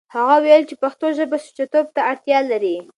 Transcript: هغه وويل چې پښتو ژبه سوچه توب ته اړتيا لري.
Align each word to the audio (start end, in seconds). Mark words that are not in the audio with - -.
هغه 0.15 0.27
وويل 0.37 0.63
چې 0.69 0.75
پښتو 0.83 1.05
ژبه 1.17 1.37
سوچه 1.45 1.65
توب 1.73 1.87
ته 1.95 2.01
اړتيا 2.11 2.39
لري. 2.51 2.77